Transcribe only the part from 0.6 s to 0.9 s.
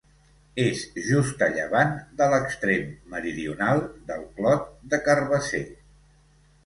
És